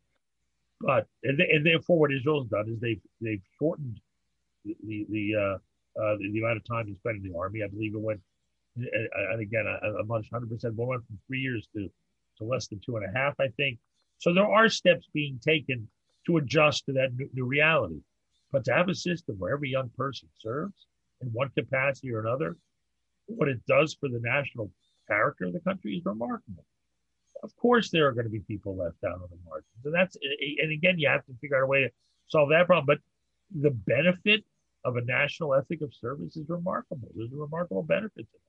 [0.82, 4.00] But and, and therefore, what Israel's done is they've they've shortened
[4.64, 5.58] the the, uh,
[6.00, 7.64] uh, the, the amount of time you spend in the army.
[7.64, 8.22] I believe it went
[8.76, 11.90] and again, uh, I'm not 100 percent, but went from three years to
[12.38, 13.80] to less than two and a half, I think.
[14.18, 15.88] So there are steps being taken
[16.28, 18.02] to adjust to that new, new reality.
[18.52, 20.88] But to have a system where every young person serves
[21.22, 22.58] in one capacity or another,
[23.28, 24.70] what it does for the national
[25.08, 26.66] character of the country is remarkable.
[27.42, 30.18] Of course, there are going to be people left out on the margins, and that's
[30.62, 31.90] and again, you have to figure out a way to
[32.28, 32.86] solve that problem.
[32.86, 33.00] But
[33.62, 34.44] the benefit
[34.86, 37.10] of a national ethic of service is remarkable.
[37.16, 38.40] There's a remarkable benefit to that.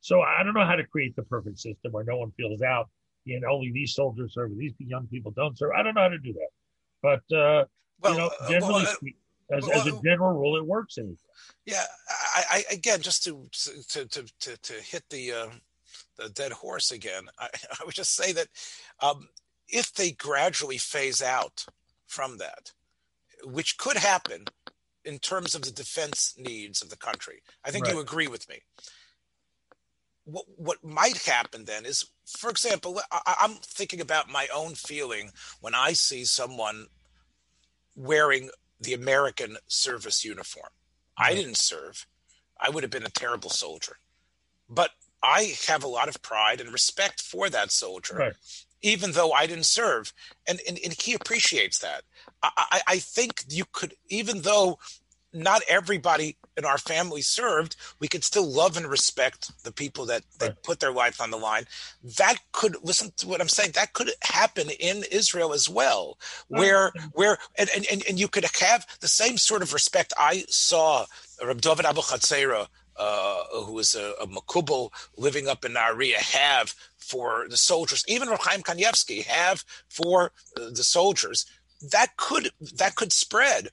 [0.00, 2.88] So I don't know how to create the perfect system where no one feels out
[3.26, 5.72] and only these soldiers serve, these young people don't serve.
[5.76, 6.48] I don't know how to do that.
[7.02, 7.64] But, uh,
[8.00, 8.94] well, you know, uh, generally, well,
[9.52, 10.96] uh, as, well, as, a general rule, it works.
[10.96, 11.16] Anyway.
[11.66, 11.84] Yeah.
[12.34, 13.46] I, I, again, just to,
[13.88, 15.46] to, to, to, to hit the, uh,
[16.16, 17.48] the dead horse again, I,
[17.80, 18.48] I would just say that
[19.00, 19.28] um,
[19.68, 21.66] if they gradually phase out
[22.06, 22.72] from that,
[23.44, 24.44] which could happen
[25.04, 27.94] in terms of the defense needs of the country, I think right.
[27.94, 28.60] you agree with me
[30.24, 35.32] what what might happen then is, for example, I, I'm thinking about my own feeling
[35.60, 36.86] when I see someone
[37.96, 40.70] wearing the American service uniform.
[41.16, 42.06] I didn't serve.
[42.58, 43.96] I would have been a terrible soldier.
[44.68, 44.90] But
[45.22, 48.32] I have a lot of pride and respect for that soldier, right.
[48.82, 50.12] Even though I didn't serve.
[50.48, 52.02] And, and, and he appreciates that.
[52.42, 54.78] I, I, think you could, even though
[55.32, 60.22] not everybody in our family served, we could still love and respect the people that,
[60.38, 60.62] that right.
[60.62, 61.64] put their life on the line.
[62.18, 63.72] That could listen to what I'm saying.
[63.72, 66.58] That could happen in Israel as well, mm-hmm.
[66.58, 71.06] where where and, and, and you could have the same sort of respect I saw
[71.44, 72.66] Reb David Abu Chatzera,
[73.00, 78.04] uh, who was a, a Makubal living up in Nahariya, have for the soldiers.
[78.06, 81.46] Even Chaim Kanievsky have for the soldiers.
[81.90, 83.70] That could that could spread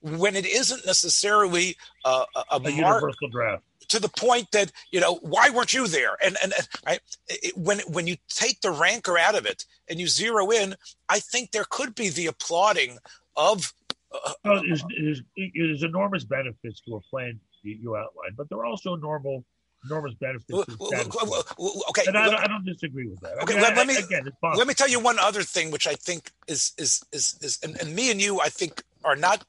[0.00, 5.00] when it isn't necessarily a, a, a, a universal draft to the point that you
[5.00, 8.70] know why weren't you there and and, and right it, when when you take the
[8.70, 10.74] rancor out of it and you zero in
[11.10, 12.98] i think there could be the applauding
[13.36, 13.74] of
[14.12, 15.22] uh, no, there's, there's,
[15.54, 19.44] there's, enormous benefits to a plan you, you outlined but there are also normal
[19.86, 23.86] enormous benefits okay and I, I, don't disagree with that okay I mean, let, let,
[23.86, 27.38] me again, let me tell you one other thing which i think is is is,
[27.40, 29.44] is and, and me and you i think are not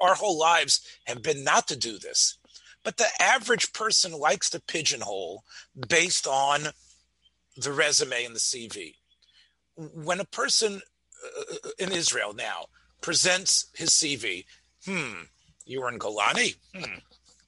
[0.00, 2.38] our whole lives have been not to do this.
[2.84, 5.44] But the average person likes to pigeonhole
[5.88, 6.68] based on
[7.56, 8.94] the resume and the CV.
[9.76, 10.80] When a person
[11.24, 12.66] uh, in Israel now
[13.00, 14.44] presents his CV,
[14.84, 15.22] hmm,
[15.66, 16.56] you were in Golani?
[16.74, 16.98] Hmm,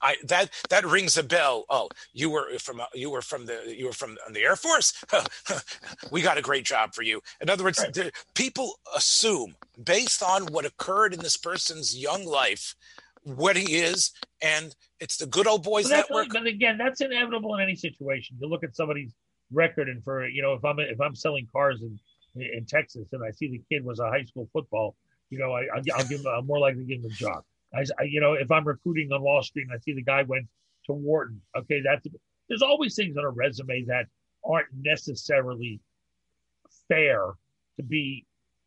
[0.01, 1.65] I that that rings a bell.
[1.69, 5.03] Oh, you were from uh, you were from the you were from the Air Force.
[6.11, 7.21] we got a great job for you.
[7.41, 8.11] In other words, right.
[8.33, 12.75] people assume based on what occurred in this person's young life
[13.23, 14.11] what he is,
[14.41, 16.29] and it's the good old boys but network.
[16.29, 18.37] But again, that's inevitable in any situation.
[18.39, 19.11] You look at somebody's
[19.51, 21.99] record, and for you know, if I'm if I'm selling cars in
[22.41, 24.95] in Texas, and I see the kid was a high school football,
[25.29, 27.43] you know, I, I'll give him, I'm more likely to give him a job.
[27.73, 30.23] I, I, you know, if I'm recruiting on Wall Street and I see the guy
[30.23, 30.47] went
[30.85, 32.05] to Wharton, okay, that's
[32.49, 34.07] there's always things on a resume that
[34.43, 35.79] aren't necessarily
[36.87, 37.33] fair
[37.77, 38.25] to be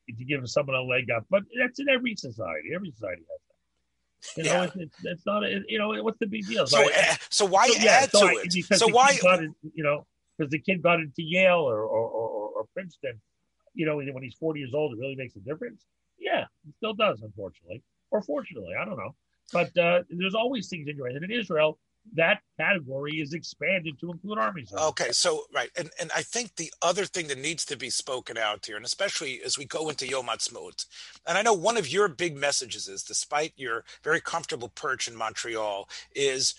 [0.09, 2.71] to give someone a leg up, but that's in every society.
[2.75, 4.43] Every society has that.
[4.43, 4.83] You know, yeah.
[4.85, 5.45] it's, it's, not.
[5.45, 6.67] A, you know, what's the big deal?
[6.67, 8.79] So, so, eh, so why so, add so to I, it?
[8.79, 9.19] so why?
[9.39, 13.21] In, you know, because the kid got into Yale or or, or, or Princeton,
[13.75, 15.85] you know, when he's 40 years old, it really makes a difference.
[16.19, 17.83] Yeah, it still does, unfortunately,
[18.15, 19.15] or fortunately, I don't know.
[19.53, 21.79] But uh, there's always things in your And in Israel,
[22.15, 24.73] that category is expanded to include armies.
[24.73, 28.37] Okay, so right, and and I think the other thing that needs to be spoken
[28.37, 30.87] out here, and especially as we go into Yom Ha'atzmaut,
[31.27, 35.17] and I know one of your big messages is, despite your very comfortable perch in
[35.17, 36.55] Montreal, is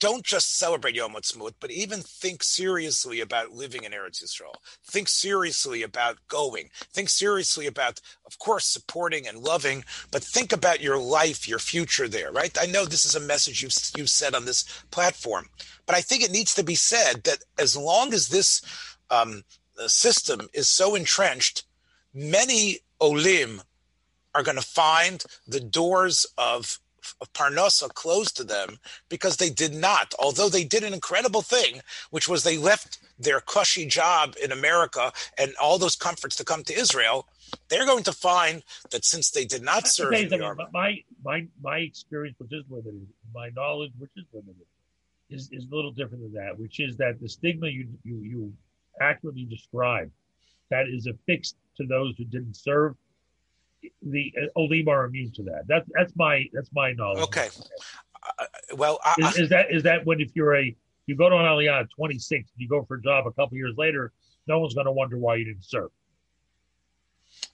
[0.00, 4.54] don't just celebrate Yom Ha'atzmaut, but even think seriously about living in Eretz Yisrael.
[4.84, 6.70] Think seriously about going.
[6.92, 12.08] Think seriously about, of course, supporting and loving, but think about your life, your future
[12.08, 12.56] there, right?
[12.60, 15.48] I know this is a message you've, you've said on this platform,
[15.86, 18.62] but I think it needs to be said that as long as this
[19.10, 19.44] um,
[19.86, 21.64] system is so entrenched,
[22.14, 23.62] many olim
[24.34, 26.78] are going to find the doors of
[27.20, 31.80] of Parnasa closed to them because they did not, although they did an incredible thing,
[32.10, 36.64] which was they left their cushy job in America and all those comforts to come
[36.64, 37.26] to Israel.
[37.68, 41.46] They're going to find that since they did not serve in the army, my my
[41.60, 44.66] my experience, which is limited, my knowledge, which is limited,
[45.30, 46.58] is, is a little different than that.
[46.58, 48.52] Which is that the stigma you you you
[49.00, 50.12] accurately described
[50.70, 52.94] that is affixed to those who didn't serve
[54.02, 55.64] the uh, Olim are immune to that.
[55.66, 57.22] That's that's my that's my knowledge.
[57.24, 57.48] Okay.
[58.38, 58.44] Uh,
[58.76, 60.74] well, I, is, is, that is that when if you're a
[61.06, 63.74] you go to an Aliyah at 26, you go for a job a couple years
[63.76, 64.12] later,
[64.46, 65.90] no one's going to wonder why you didn't serve.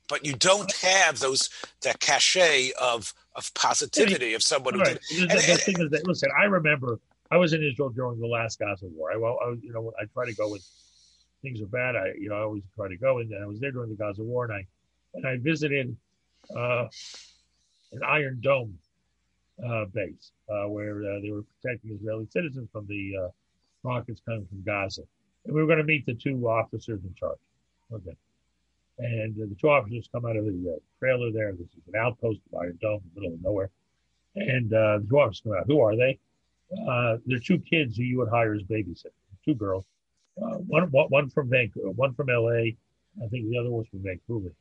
[0.08, 1.50] But you don't have those
[1.82, 4.98] that cachet of of positivity of someone who right.
[5.10, 5.22] did.
[5.22, 8.26] And, the, the thing is that listen, I remember I was in Israel during the
[8.26, 9.12] last Gaza war.
[9.12, 10.60] I well, I, you know, I try to go when
[11.42, 11.96] things are bad.
[11.96, 14.22] I you know I always try to go, and I was there during the Gaza
[14.22, 14.66] war, and I
[15.14, 15.96] and I visited
[16.54, 16.86] uh,
[17.92, 18.78] an Iron Dome
[19.64, 23.28] uh, base uh, where uh, they were protecting Israeli citizens from the uh,
[23.82, 25.02] rockets coming from Gaza.
[25.44, 27.38] And we were going to meet the two officers in charge.
[27.92, 28.16] Okay.
[28.98, 31.52] And the two officers come out of the trailer there.
[31.52, 33.70] This is an outpost of Iron Dome in the middle of nowhere.
[34.34, 35.66] And the two officers come out.
[35.66, 36.18] Who are they?
[37.26, 39.12] they're two kids who you would hire as babysitters,
[39.44, 39.84] two girls.
[40.42, 42.72] Uh, one, one from Vancouver, one from LA.
[43.22, 44.52] I think the other was from Vancouver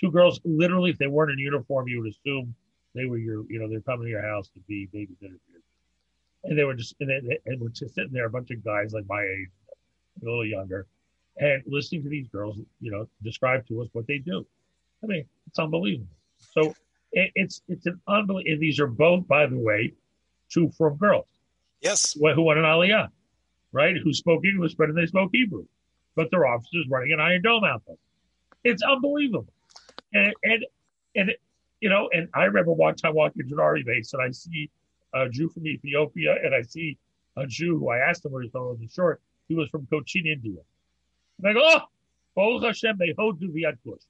[0.00, 2.54] two girls, literally, if they weren't in uniform, you would assume
[2.94, 5.38] they were your, you know, they're coming to your house to be babysitters.
[6.44, 8.92] And they were just, and, they, and we're just sitting there, a bunch of guys
[8.92, 9.48] like my age,
[10.22, 10.86] a little younger,
[11.36, 14.46] and listening to these girls, you know, describe to us what they do.
[15.02, 16.08] I mean, it's unbelievable.
[16.38, 16.74] So
[17.12, 18.52] it, it's it's an unbelievable.
[18.52, 19.92] And these are both, by the way,
[20.50, 21.26] two from girls.
[21.80, 22.14] Yes.
[22.14, 23.08] Who, who went an Aliyah,
[23.72, 23.96] right?
[24.02, 25.66] Who spoke English better than they spoke Hebrew,
[26.16, 27.98] but they're officers running an Iron Dome outfit.
[28.64, 29.52] It's unbelievable
[30.12, 30.64] and and
[31.14, 31.32] and
[31.80, 34.70] you know, and I remember one time walking to an army base and I see
[35.14, 36.98] a Jew from Ethiopia and I see
[37.36, 38.78] a Jew who I asked him where he's from.
[38.78, 39.20] was short.
[39.48, 40.60] He was from Cochin, India.
[41.38, 41.80] And I go, oh,
[42.36, 44.02] Baruch Hashem, mei-Hodu v'ad Kush.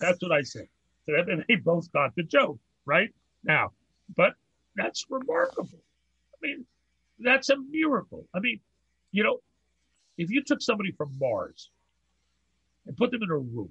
[0.00, 0.68] That's what I said.
[1.06, 1.12] So
[1.48, 3.12] they both got the joke, right?
[3.44, 3.72] Now,
[4.16, 4.34] but
[4.76, 5.68] that's remarkable.
[6.34, 6.66] I mean,
[7.18, 8.26] that's a miracle.
[8.34, 8.60] I mean,
[9.10, 9.40] you know,
[10.18, 11.70] if you took somebody from Mars
[12.86, 13.70] and put them in a room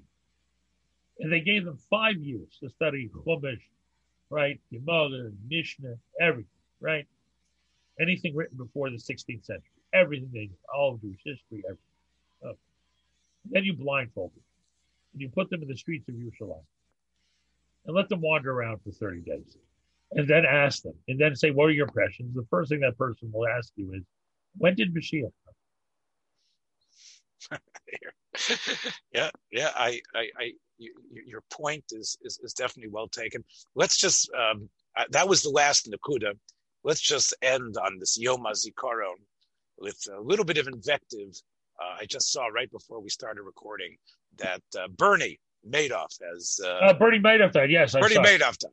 [1.19, 3.62] and they gave them five years to study Chumash,
[4.30, 4.60] right?
[4.71, 6.49] Gemara, Mishnah, everything,
[6.80, 7.08] right?
[7.99, 11.77] Anything written before the 16th century, everything they all of Jewish history, everything.
[12.45, 12.58] Okay.
[13.49, 14.43] Then you blindfold them
[15.13, 16.63] and you put them in the streets of Yerushalayim
[17.86, 19.58] and let them wander around for 30 days
[20.12, 22.36] and then ask them and then say, What are your impressions?
[22.36, 24.03] The first thing that person will ask you is,
[24.58, 25.32] When did Mashiach
[27.49, 27.60] come?
[29.13, 30.93] yeah, yeah, I, I, I, you,
[31.25, 33.43] your point is, is, is definitely well taken.
[33.75, 34.69] Let's just um,
[35.11, 36.33] that was the last Nakuda.
[36.83, 39.19] Let's just end on this Yom HaZikaron
[39.77, 41.35] with a little bit of invective.
[41.79, 43.97] Uh, I just saw right before we started recording
[44.37, 47.71] that uh, Bernie Madoff has uh, uh Bernie Madoff died.
[47.71, 48.71] Yes, Bernie Madoff died,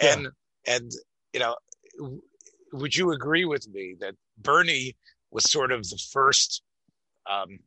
[0.00, 0.74] and yeah.
[0.76, 0.92] and
[1.32, 1.56] you know,
[2.72, 4.96] would you agree with me that Bernie
[5.30, 6.62] was sort of the first
[7.30, 7.58] um,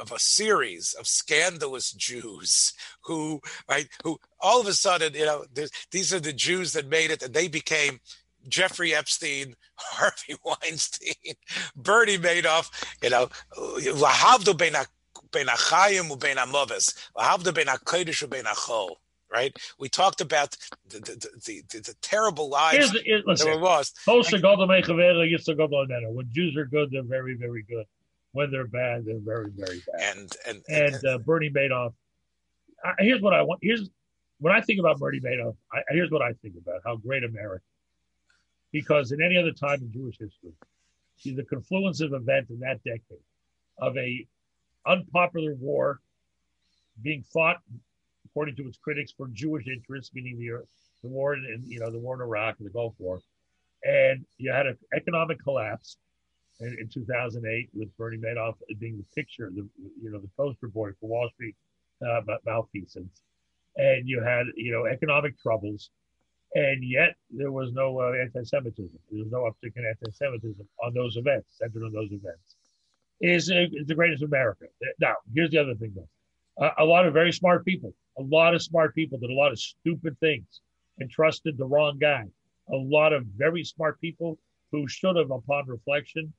[0.00, 2.72] of a series of scandalous Jews
[3.04, 5.44] who, right, who all of a sudden, you know,
[5.90, 8.00] these are the Jews that made it, and they became
[8.48, 11.34] Jeffrey Epstein, Harvey Weinstein,
[11.76, 12.70] Bernie Madoff,
[13.02, 14.74] you know, lahavdo ben
[15.46, 18.96] achayim uben amoves, lahavdo ben hakodesh uben achol.
[19.28, 20.56] Right, we talked about
[20.88, 23.98] the the, the, the, the terrible lives the, it, listen, that were lost.
[24.06, 24.34] When Jews
[26.56, 27.86] are good, they're very, very good
[28.36, 30.16] when they're bad, they're very, very bad.
[30.16, 31.94] And and and, uh, Bernie Madoff.
[32.84, 33.60] I, here's what I want.
[33.62, 33.88] Here's
[34.40, 35.56] when I think about Bernie Madoff.
[35.72, 37.64] I, here's what I think about: how great America.
[38.72, 40.52] Because in any other time in Jewish history,
[41.24, 43.24] the confluence of events in that decade
[43.78, 44.26] of a
[44.86, 46.00] unpopular war
[47.02, 47.56] being fought,
[48.26, 50.62] according to its critics, for Jewish interests, meaning the
[51.02, 53.18] the war in you know the war in Iraq and the Gulf War,
[53.82, 55.96] and you had an economic collapse
[56.60, 59.66] in, in 2008 with Bernie Madoff being the picture, the
[60.02, 61.54] you know the poster boy for Wall Street
[62.06, 63.22] uh, malfeasance,
[63.76, 65.90] and you had you know economic troubles,
[66.54, 68.98] and yet there was no uh, anti-Semitism.
[69.10, 72.56] There was no uptick in anti-Semitism on those events, centered on those events.
[73.20, 74.66] Is is the greatest America.
[75.00, 76.08] Now, here's the other thing though.
[76.64, 79.52] Uh, a lot of very smart people, a lot of smart people did a lot
[79.52, 80.60] of stupid things
[80.98, 82.24] and trusted the wrong guy.
[82.72, 84.38] A lot of very smart people
[84.72, 86.32] who should have, upon reflection,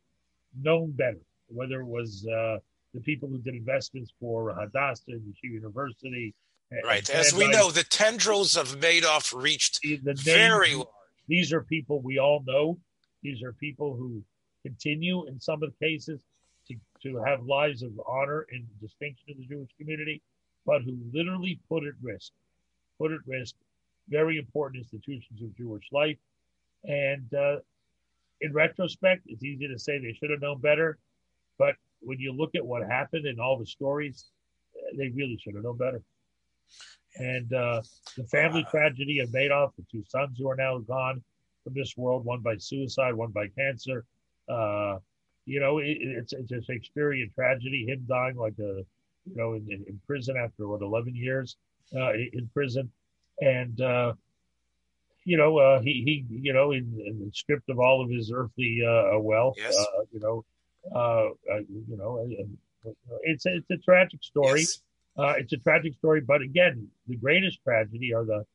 [0.61, 2.57] known better, whether it was uh,
[2.93, 6.33] the people who did investments for Hadassah and Yeshiva University.
[6.83, 7.09] Right.
[7.09, 10.87] As we know, the tendrils of Madoff reached the very large.
[11.27, 12.77] These are people we all know.
[13.23, 14.21] These are people who
[14.63, 16.19] continue, in some of the cases,
[16.67, 20.21] to, to have lives of honor and distinction in the Jewish community,
[20.65, 22.31] but who literally put at risk,
[22.99, 23.55] put at risk
[24.09, 26.17] very important institutions of Jewish life.
[26.83, 27.57] And uh,
[28.41, 30.97] in retrospect, it's easy to say they should have known better.
[31.57, 34.25] But when you look at what happened and all the stories,
[34.97, 36.01] they really should have known better.
[37.17, 37.81] And uh,
[38.15, 41.23] the family tragedy of Madoff, the two sons who are now gone
[41.63, 44.05] from this world, one by suicide, one by cancer.
[44.47, 44.97] Uh,
[45.45, 47.85] you know, it, it's it's a Shakespearean tragedy.
[47.87, 48.83] Him dying like a,
[49.25, 51.57] you know, in, in, in prison after what eleven years
[51.95, 52.91] uh, in prison,
[53.41, 54.13] and uh,
[55.27, 58.79] you know, uh, he he you know, in, in stripped of all of his earthly
[58.81, 59.55] uh, wealth.
[59.57, 59.75] Yes.
[59.75, 60.45] Uh, you know,
[60.95, 62.25] uh, uh, you know,
[63.23, 64.61] it's a, it's a tragic story.
[64.61, 64.81] Yes.
[65.17, 68.45] Uh, it's a tragic story, but again, the greatest tragedy are the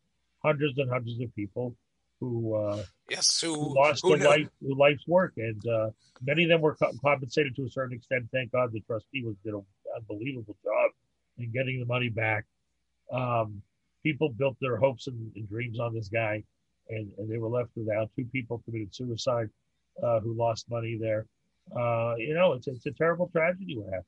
[0.42, 1.76] hundreds and hundreds of people
[2.20, 5.90] who uh, yes who, who lost who their life, who life's work, and uh,
[6.24, 8.24] many of them were co- compensated to a certain extent.
[8.32, 9.62] Thank God the trustee was did an
[9.94, 10.90] unbelievable job
[11.36, 12.46] in getting the money back.
[13.12, 13.60] Um,
[14.02, 16.44] people built their hopes and, and dreams on this guy,
[16.92, 18.10] and, and, they were left without.
[18.16, 19.48] Two people committed suicide
[20.02, 21.26] uh, who lost money there.
[21.76, 24.04] Uh, you know, it's it's a terrible tragedy what happened.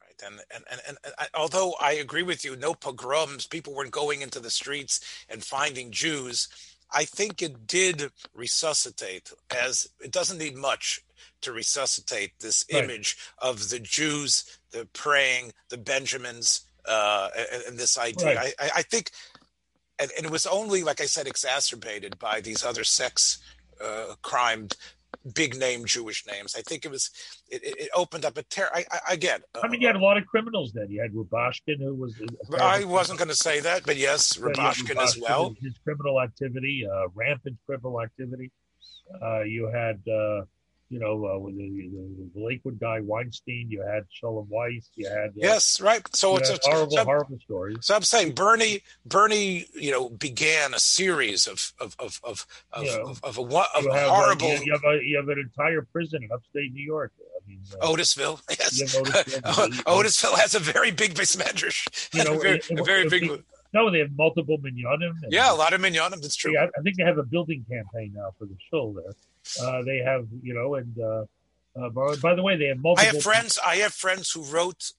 [0.00, 3.90] Right, and and, and and, and although I agree with you, no pogroms, people weren't
[3.90, 6.48] going into the streets and finding Jews.
[6.94, 11.02] I think it did resuscitate, as it doesn't need much
[11.42, 12.84] to resuscitate this right.
[12.84, 18.36] image of the Jews, the praying, the Benjamins, uh, and, and, this idea.
[18.36, 18.54] Right.
[18.58, 19.10] I, I, think,
[20.02, 23.38] and, and, it was only, like I said, exacerbated by these other sex
[23.82, 24.72] uh, crimes
[25.34, 26.54] big name Jewish names.
[26.56, 27.10] I think it was
[27.48, 28.70] it, it opened up a terror.
[28.74, 29.40] I, I, again.
[29.54, 30.90] Uh, I mean, you had a lot of criminals then.
[30.90, 32.14] You had Rubashkin, who was.
[32.58, 35.54] I wasn't going to say that, but yes, Rubashkin, Rubashkin as well.
[35.60, 38.50] His criminal activity, uh, rampant criminal activity.
[39.20, 40.42] Uh, you had uh,
[40.92, 41.90] you know, uh, with the,
[42.34, 46.02] the, Lakewood guy Weinstein, you had Sholem Weiss, you had uh, yes, right.
[46.14, 47.76] So it's a horrible, so, horrible story.
[47.80, 52.84] So I'm saying Bernie, Bernie, you know, began a series of of of of of,
[52.84, 53.42] you of, of, a,
[53.74, 54.48] of have, horrible.
[54.48, 57.12] Uh, you, have a, you have an entire prison in upstate New York.
[57.18, 58.82] I mean, uh, Otisville, yes.
[58.94, 61.32] Otisville, Otisville has a very big base
[62.12, 63.42] You know, a very, it, a very big.
[63.72, 65.14] No, they have multiple minyanim.
[65.30, 66.20] Yeah, a lot of minyanim.
[66.20, 66.52] That's true.
[66.52, 69.14] Yeah, I think they have a building campaign now for the shul there.
[69.60, 71.24] Uh, they have, you know, and uh,
[71.76, 73.08] uh, by the way, they have multiple.
[73.08, 73.58] I have friends.
[73.64, 74.92] I have friends who wrote.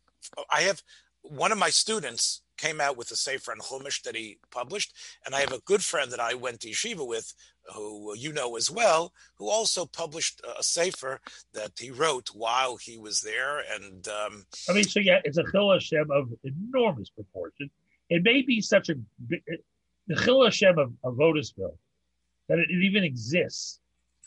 [0.50, 0.82] I have
[1.22, 4.94] one of my students came out with a sefer on Chumash that he published,
[5.26, 7.34] and I have a good friend that I went to yeshiva with,
[7.74, 11.20] who you know as well, who also published a sefer
[11.54, 13.64] that he wrote while he was there.
[13.74, 17.70] And um, I mean, so yeah, it's a chillul Hashem of enormous proportion.
[18.14, 18.96] It may be such a
[19.28, 21.76] the chillul Hashem of, of Otisville
[22.48, 23.80] that it, it even exists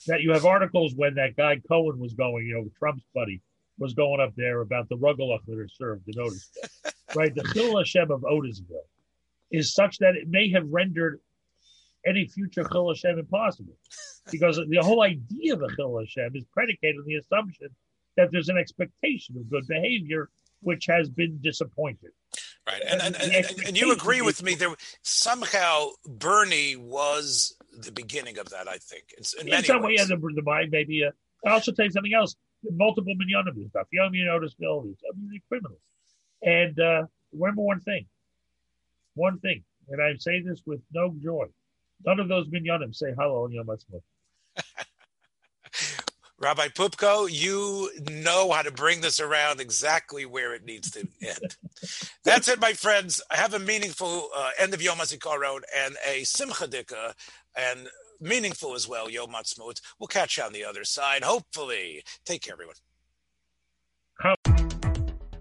[0.08, 3.40] that you have articles when that guy Cohen was going, you know, Trump's buddy
[3.78, 6.92] was going up there about the rugelach that are served in Otisville.
[7.14, 7.32] right?
[7.32, 8.88] The Chillul Hashem of Otisville
[9.52, 11.20] is such that it may have rendered
[12.04, 13.76] any future Chillul Hashem impossible.
[14.32, 17.68] Because the whole idea of a Chillul Hashem is predicated on the assumption
[18.16, 20.28] that there's an expectation of good behavior,
[20.60, 22.10] which has been disappointed.
[22.66, 22.82] Right.
[22.88, 28.38] And, and, and, and, and you agree with me there somehow Bernie was the beginning
[28.38, 28.68] of that.
[28.68, 30.00] I think it's in, in some ways.
[30.00, 31.04] way, the, the mind maybe.
[31.04, 31.10] Uh,
[31.46, 32.34] I also tell you something else.
[32.68, 33.14] Multiple
[33.62, 33.86] and stuff.
[33.92, 34.10] You know,
[34.82, 34.96] these.
[35.08, 35.80] I mean, they're criminals.
[36.42, 38.06] And uh, remember one thing.
[39.14, 41.46] One thing, and I say this with no joy.
[42.04, 44.02] None of those minyanim say Hallel on Yom Ha'atzmaut.
[46.38, 51.56] Rabbi Poupko, you know how to bring this around exactly where it needs to end.
[52.24, 53.22] That's it, my friends.
[53.30, 57.14] Have a meaningful uh, end of Yom HaZikaron and a Simcha Dika
[57.56, 57.88] and
[58.20, 59.80] meaningful as well, Yom Ha'atzmaut.
[59.98, 62.04] We'll catch you on the other side, hopefully.
[62.26, 62.74] Take care, everyone.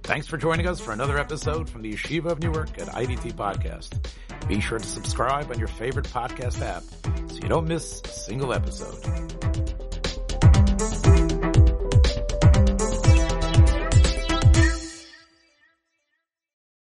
[0.03, 4.07] Thanks for joining us for another episode from the Yeshiva of Newark at IDT Podcast.
[4.47, 6.83] Be sure to subscribe on your favorite podcast app
[7.31, 9.84] so you don't miss a single episode.